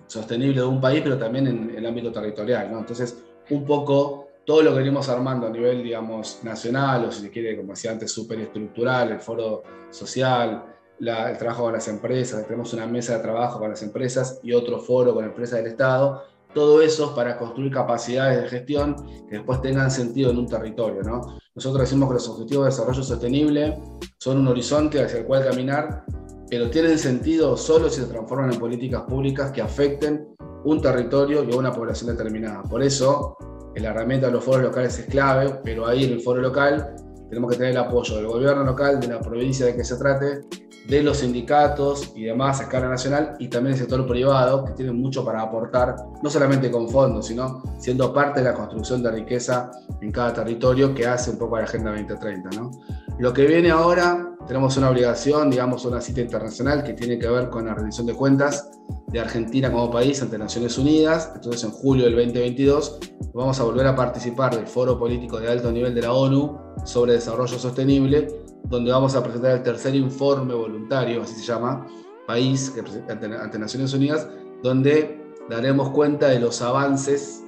sostenible 0.08 0.62
de 0.62 0.68
un 0.68 0.82
país, 0.82 1.02
pero 1.02 1.18
también 1.18 1.48
en, 1.48 1.76
el 1.76 1.86
ámbito 1.86 2.12
territorial. 2.12 2.70
¿no? 2.72 2.80
Entonces, 2.80 3.24
un 3.50 3.66
poco 3.66 4.28
todo 4.46 4.62
lo 4.62 4.72
que 4.72 4.78
venimos 4.80 5.10
armando 5.10 5.48
a 5.48 5.50
nivel, 5.50 5.82
digamos, 5.82 6.40
nacional, 6.44 7.06
o 7.06 7.12
si 7.12 7.22
se 7.22 7.32
quiere, 7.32 7.58
como 7.58 7.74
decía 7.74 7.92
antes, 7.92 8.12
superestructural, 8.12 9.12
el 9.12 9.20
foro 9.20 9.64
social, 9.90 10.66
el 11.00 11.38
trabajo 11.38 11.64
con 11.64 11.74
las 11.74 11.88
empresas, 11.88 12.46
tenemos 12.46 12.74
una 12.74 12.88
mesa 12.88 13.18
de 13.18 13.24
trabajo 13.24 13.60
con 13.60 13.70
las 13.70 13.82
empresas 13.82 14.40
y 14.44 14.54
otro 14.54 14.80
foro 14.80 15.14
con 15.14 15.26
empresas 15.26 15.60
del 15.60 15.68
Estado, 15.68 16.24
todo 16.54 16.82
eso 16.82 17.14
para 17.14 17.38
construir 17.38 17.72
capacidades 17.72 18.44
de 18.44 18.48
gestión 18.48 18.96
que 19.28 19.36
después 19.36 19.62
tengan 19.62 19.92
sentido 19.92 20.32
en 20.32 20.38
un 20.38 20.48
territorio. 20.48 21.02
¿no? 21.04 21.38
Nosotros 21.54 21.82
decimos 21.82 22.08
que 22.08 22.14
los 22.14 22.30
objetivos 22.30 22.66
de 22.66 22.72
desarrollo 22.72 23.04
sostenible 23.04 23.78
son 24.18 24.38
un 24.38 24.48
horizonte 24.48 25.04
hacia 25.04 25.20
el 25.20 25.26
cual 25.26 25.44
caminar, 25.44 26.06
pero 26.50 26.70
tienen 26.70 26.98
sentido 26.98 27.58
solo 27.58 27.90
si 27.90 28.02
se 28.02 28.08
transforman 28.08 28.54
en 28.54 28.60
políticas 28.60 29.02
públicas 29.02 29.52
que 29.52 29.62
afecten 29.62 30.34
un 30.64 30.82
territorio 30.82 31.44
y 31.44 31.54
a 31.54 31.58
una 31.58 31.74
población 31.74 32.16
determinada. 32.16 32.64
Por 32.64 32.82
eso, 32.82 33.38
la 33.82 33.90
herramienta 33.90 34.28
de 34.28 34.34
los 34.34 34.44
foros 34.44 34.64
locales 34.64 34.98
es 35.00 35.06
clave, 35.06 35.60
pero 35.64 35.88
ahí 35.88 36.06
en 36.06 36.14
el 36.14 36.22
foro 36.22 36.42
local 36.42 36.96
tenemos 37.30 37.52
que 37.52 37.58
tener 37.58 37.72
el 37.72 37.78
apoyo 37.78 38.16
del 38.16 38.28
gobierno 38.28 38.64
local, 38.64 39.00
de 39.00 39.08
la 39.08 39.20
provincia 39.20 39.66
de 39.66 39.76
que 39.76 39.84
se 39.84 39.98
trate, 39.98 40.42
de 40.88 41.02
los 41.02 41.18
sindicatos 41.18 42.12
y 42.16 42.26
demás 42.26 42.60
a 42.60 42.64
escala 42.64 42.88
nacional 42.88 43.36
y 43.40 43.48
también 43.48 43.74
el 43.74 43.80
sector 43.80 44.06
privado, 44.06 44.64
que 44.64 44.74
tiene 44.74 44.92
mucho 44.92 45.26
para 45.26 45.42
aportar, 45.42 45.96
no 46.22 46.30
solamente 46.30 46.70
con 46.70 46.88
fondos, 46.88 47.28
sino 47.28 47.64
siendo 47.80 48.14
parte 48.14 48.42
de 48.42 48.52
la 48.52 48.54
construcción 48.54 49.02
de 49.02 49.12
riqueza 49.12 49.72
en 50.02 50.12
cada 50.12 50.34
territorio 50.34 50.94
que 50.94 51.08
hace 51.08 51.32
un 51.32 51.40
poco 51.40 51.58
la 51.58 51.64
Agenda 51.64 51.90
2030. 51.92 52.50
¿no? 52.52 52.72
Lo 53.18 53.34
que 53.34 53.46
viene 53.48 53.72
ahora, 53.72 54.36
tenemos 54.48 54.78
una 54.78 54.92
obligación, 54.92 55.50
digamos, 55.50 55.86
una 55.86 56.02
cita 56.02 56.22
internacional 56.22 56.84
que 56.84 56.94
tiene 56.94 57.18
que 57.18 57.28
ver 57.28 57.50
con 57.50 57.66
la 57.66 57.74
rendición 57.74 58.06
de 58.06 58.14
cuentas 58.14 58.70
de 59.08 59.20
Argentina 59.20 59.72
como 59.72 59.92
país 59.92 60.22
ante 60.22 60.38
Naciones 60.38 60.78
Unidas. 60.78 61.32
Entonces, 61.36 61.64
en 61.64 61.72
julio 61.72 62.06
del 62.06 62.16
2022 62.16 63.00
vamos 63.34 63.60
a 63.60 63.64
volver 63.64 63.88
a 63.88 63.96
participar 63.96 64.56
del 64.56 64.68
Foro 64.68 64.98
Político 64.98 65.40
de 65.40 65.50
Alto 65.50 65.72
Nivel 65.72 65.94
de 65.94 66.02
la 66.02 66.14
ONU 66.14 66.58
sobre 66.86 67.14
Desarrollo 67.14 67.58
Sostenible, 67.58 68.28
donde 68.64 68.92
vamos 68.92 69.16
a 69.16 69.24
presentar 69.24 69.52
el 69.52 69.64
tercer 69.64 69.96
informe 69.96 70.54
voluntario, 70.54 71.22
así 71.22 71.36
se 71.36 71.44
llama, 71.44 71.86
país 72.28 72.74
ante, 73.10 73.26
ante 73.26 73.60
Naciones 73.60 73.94
Unidas, 73.94 74.28
donde 74.64 75.22
daremos 75.50 75.90
cuenta 75.90 76.30
de 76.30 76.40
los 76.40 76.62
avances 76.62 77.44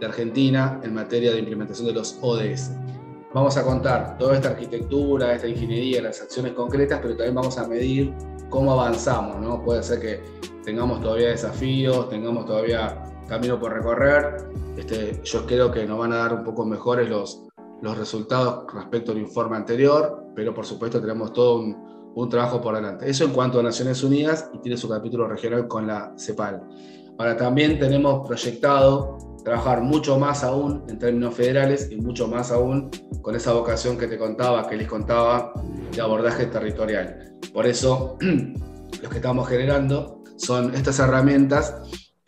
de 0.00 0.06
Argentina 0.06 0.80
en 0.82 0.94
materia 0.94 1.32
de 1.32 1.38
implementación 1.38 1.88
de 1.88 1.94
los 1.94 2.18
ODS 2.22 2.70
vamos 3.36 3.54
a 3.58 3.64
contar 3.64 4.16
toda 4.16 4.36
esta 4.36 4.48
arquitectura, 4.48 5.34
esta 5.34 5.46
ingeniería, 5.46 6.00
las 6.00 6.22
acciones 6.22 6.54
concretas, 6.54 7.00
pero 7.02 7.14
también 7.16 7.34
vamos 7.34 7.58
a 7.58 7.68
medir 7.68 8.14
cómo 8.48 8.72
avanzamos, 8.72 9.38
¿no? 9.42 9.62
Puede 9.62 9.82
ser 9.82 10.00
que 10.00 10.20
tengamos 10.66 11.00
todavía 11.00 11.28
desafíos, 11.28 12.08
tengamos 12.08 12.44
todavía 12.44 13.04
camino 13.28 13.58
por 13.58 13.72
recorrer. 13.72 14.48
Este, 14.76 15.20
yo 15.22 15.46
creo 15.46 15.70
que 15.70 15.86
nos 15.86 15.96
van 15.96 16.12
a 16.12 16.16
dar 16.16 16.34
un 16.34 16.42
poco 16.42 16.66
mejores 16.66 17.08
los, 17.08 17.46
los 17.80 17.96
resultados 17.96 18.66
respecto 18.74 19.12
al 19.12 19.18
informe 19.18 19.56
anterior, 19.56 20.24
pero 20.34 20.52
por 20.52 20.66
supuesto 20.66 21.00
tenemos 21.00 21.32
todo 21.32 21.60
un, 21.60 22.12
un 22.16 22.28
trabajo 22.28 22.60
por 22.60 22.74
delante. 22.74 23.08
Eso 23.08 23.24
en 23.24 23.30
cuanto 23.30 23.60
a 23.60 23.62
Naciones 23.62 24.02
Unidas 24.02 24.50
y 24.52 24.58
tiene 24.58 24.76
su 24.76 24.88
capítulo 24.88 25.28
regional 25.28 25.68
con 25.68 25.86
la 25.86 26.12
CEPAL. 26.18 26.60
Ahora 27.16 27.36
también 27.36 27.78
tenemos 27.78 28.26
proyectado 28.26 29.18
trabajar 29.44 29.82
mucho 29.82 30.18
más 30.18 30.42
aún 30.42 30.82
en 30.88 30.98
términos 30.98 31.36
federales 31.36 31.88
y 31.92 31.96
mucho 31.96 32.26
más 32.26 32.50
aún 32.50 32.90
con 33.22 33.36
esa 33.36 33.52
vocación 33.52 33.96
que 33.96 34.08
te 34.08 34.18
contaba, 34.18 34.68
que 34.68 34.76
les 34.76 34.88
contaba, 34.88 35.52
de 35.92 36.00
abordaje 36.00 36.46
territorial. 36.46 37.36
Por 37.54 37.66
eso, 37.66 38.18
lo 39.02 39.08
que 39.08 39.16
estamos 39.16 39.48
generando 39.48 40.15
son 40.36 40.74
estas 40.74 40.98
herramientas 40.98 41.74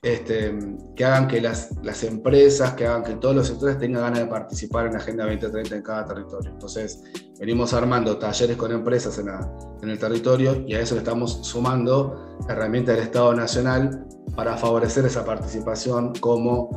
este, 0.03 0.57
que 0.95 1.05
hagan 1.05 1.27
que 1.27 1.41
las, 1.41 1.71
las, 1.83 2.05
empresas, 2.05 2.75
que 2.75 2.87
hagan 2.87 3.03
que 3.03 3.15
todos 3.15 3.35
los 3.35 3.49
sectores 3.49 3.79
tengan 3.79 4.03
ganas 4.03 4.21
de 4.21 4.27
participar 4.27 4.87
en 4.87 4.93
la 4.93 4.99
Agenda 4.99 5.25
2030 5.25 5.77
en 5.77 5.83
cada 5.83 6.07
territorio. 6.07 6.51
Entonces, 6.53 7.03
venimos 7.41 7.75
armando 7.75 8.17
talleres 8.17 8.57
con 8.57 8.71
empresas 8.71 9.19
en, 9.19 9.29
en 9.83 9.91
el 9.91 9.99
territorio 9.99 10.65
y 10.67 10.75
a 10.75 10.81
eso 10.81 10.95
le 10.95 11.01
estamos 11.01 11.41
sumando 11.43 12.39
herramientas 12.49 12.95
del 12.95 13.05
Estado 13.05 13.35
Nacional 13.35 14.07
para 14.37 14.57
favorecer 14.57 15.05
esa 15.05 15.25
participación 15.25 16.13
como 16.21 16.71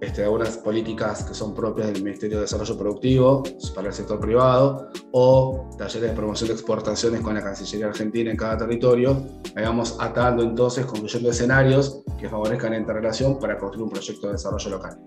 este, 0.00 0.24
algunas 0.24 0.56
políticas 0.58 1.24
que 1.24 1.34
son 1.34 1.54
propias 1.54 1.88
del 1.88 2.02
Ministerio 2.02 2.38
de 2.38 2.42
Desarrollo 2.42 2.78
Productivo 2.78 3.42
para 3.74 3.88
el 3.88 3.94
sector 3.94 4.20
privado 4.20 4.90
o 5.12 5.68
talleres 5.76 6.10
de 6.10 6.16
promoción 6.16 6.48
de 6.48 6.54
exportaciones 6.54 7.20
con 7.20 7.34
la 7.34 7.42
Cancillería 7.42 7.88
Argentina 7.88 8.30
en 8.30 8.36
cada 8.36 8.58
territorio. 8.58 9.26
Vamos 9.54 9.96
atando 9.98 10.42
entonces, 10.42 10.86
construyendo 10.86 11.30
escenarios 11.30 12.02
que 12.18 12.28
favorezcan 12.28 12.74
esta 12.74 12.92
relación 12.92 13.38
para 13.38 13.58
construir 13.58 13.84
un 13.84 13.90
proyecto 13.90 14.28
de 14.28 14.32
desarrollo 14.34 14.70
local 14.70 14.98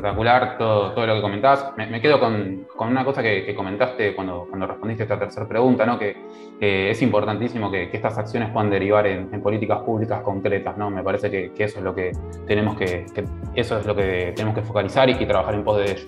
espectacular 0.00 0.56
todo, 0.58 0.92
todo 0.92 1.06
lo 1.06 1.14
que 1.14 1.20
comentás. 1.20 1.72
Me, 1.76 2.00
quedo 2.00 2.18
con, 2.18 2.66
con, 2.74 2.88
una 2.88 3.04
cosa 3.04 3.22
que, 3.22 3.54
comentaste 3.54 4.14
cuando, 4.14 4.46
cuando 4.48 4.66
respondiste 4.66 5.02
a 5.02 5.04
esta 5.04 5.18
tercera 5.18 5.46
pregunta, 5.46 5.84
¿no? 5.86 5.98
que 5.98 6.16
es 6.60 7.00
importantísimo 7.02 7.70
que, 7.70 7.90
que, 7.90 7.96
estas 7.96 8.18
acciones 8.18 8.50
puedan 8.50 8.70
derivar 8.70 9.06
en, 9.06 9.28
políticas 9.42 9.80
públicas 9.80 10.22
concretas. 10.22 10.76
¿no? 10.76 10.90
Me 10.90 11.02
parece 11.02 11.30
que, 11.30 11.52
eso 11.56 11.78
es 11.78 11.84
lo 11.84 11.94
que 11.94 12.12
tenemos 12.46 12.76
que, 12.76 13.06
eso 13.54 13.78
es 13.78 13.86
lo 13.86 13.94
que 13.94 14.32
tenemos 14.34 14.58
que 14.58 14.62
focalizar 14.62 15.08
y, 15.08 15.14
trabajar 15.30 15.54
en 15.54 15.64
pos 15.64 15.76
de 15.78 15.92
ello. 15.92 16.06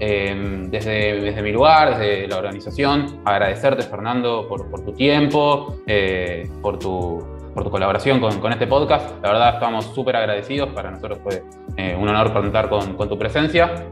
Em, 0.00 0.70
desde, 0.70 1.20
desde, 1.20 1.42
mi 1.42 1.52
lugar, 1.52 1.90
desde 1.90 2.26
la 2.26 2.38
organización, 2.38 3.20
agradecerte, 3.24 3.82
Fernando, 3.82 4.48
por, 4.48 4.68
por 4.68 4.84
tu 4.84 4.92
tiempo, 4.92 5.76
eh, 5.86 6.48
por 6.60 6.78
tu 6.80 7.33
por 7.54 7.64
tu 7.64 7.70
colaboración 7.70 8.20
con, 8.20 8.40
con, 8.40 8.52
este 8.52 8.66
podcast. 8.66 9.22
La 9.22 9.30
verdad 9.30 9.54
estamos 9.54 9.86
súper 9.94 10.16
agradecidos, 10.16 10.70
para 10.70 10.90
nosotros 10.90 11.20
fue 11.22 11.42
eh, 11.76 11.96
un 11.98 12.08
honor 12.08 12.32
contar 12.32 12.68
con, 12.68 12.94
con 12.94 13.08
tu 13.08 13.18
presencia. 13.18 13.86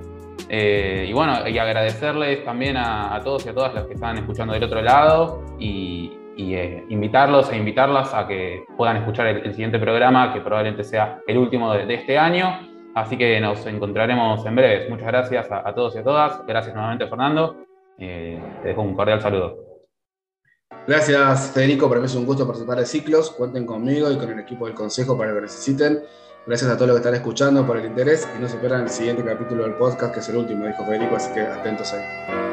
Eh, 0.48 1.07
y 1.09 1.12
bueno, 1.12 1.48
y 1.48 1.57
agradecerles 1.57 2.44
también 2.44 2.77
a, 2.77 3.18
todos 3.22 3.46
y 3.46 3.51
a 3.51 3.55
todas 3.55 3.72
las 3.75 3.87
que 3.87 3.94
están 3.94 4.18
escuchando 4.18 4.53
del 4.53 4.64
otro 4.64 4.83
lado 4.83 5.42
y, 5.59 6.12
eh, 6.37 6.85
invitarlos 6.88 7.53
e 7.53 7.57
invitarlas 7.57 8.12
a 8.12 8.27
que 8.27 8.64
puedan 8.77 8.96
escuchar 8.96 9.29
el, 9.29 9.53
siguiente 9.53 9.79
programa, 9.79 10.33
que 10.33 10.40
probablemente 10.40 10.83
sea 10.83 11.20
el 11.27 11.38
último 11.38 11.72
de, 11.72 11.94
este 11.94 12.18
año. 12.18 12.68
Así 12.94 13.16
que 13.16 13.40
nos 13.40 13.64
encontraremos 13.66 14.44
en 14.44 14.57
breve. 14.57 14.90
Muchas 14.90 15.07
gracias 15.07 15.51
a, 15.51 15.66
a 15.66 15.75
todos 15.75 15.94
y 15.94 15.98
a 15.98 16.03
todas. 16.03 16.44
Gracias 16.46 16.75
nuevamente, 16.75 17.07
Fernando. 17.07 17.57
te 17.96 18.38
dejo 18.64 18.83
un 18.83 18.94
cordial 18.94 19.20
saludo. 19.20 19.71
Gracias, 20.87 21.50
Federico. 21.52 21.88
Para 21.88 22.00
mí 22.00 22.06
es 22.06 22.14
un 22.14 22.26
gusto 22.26 22.46
participar 22.46 22.78
de 22.78 22.87
ciclos. 22.87 23.30
Cuenten 23.30 23.66
conmigo 23.66 24.11
y 24.11 24.16
con 24.16 24.30
el 24.30 24.38
equipo 24.40 24.66
del 24.66 24.74
Consejo 24.74 25.16
para 25.16 25.30
lo 25.30 25.37
que 25.37 25.42
necesiten. 25.42 26.02
Gracias 26.46 26.70
a 26.70 26.74
todos 26.74 26.88
los 26.88 26.96
que 26.96 27.00
están 27.00 27.14
escuchando 27.14 27.64
por 27.64 27.76
el 27.76 27.87
interés 27.87 28.26
y 28.37 28.42
no 28.42 28.48
se 28.48 28.56
pierdan 28.56 28.82
el 28.82 28.90
siguiente 28.90 29.24
capítulo 29.24 29.62
del 29.62 29.74
podcast, 29.74 30.12
que 30.12 30.20
es 30.20 30.28
el 30.28 30.37
último, 30.37 30.66
dijo 30.66 30.85
Federico, 30.85 31.14
así 31.14 31.32
que 31.32 31.40
atentos 31.40 31.92
ahí. 31.92 32.51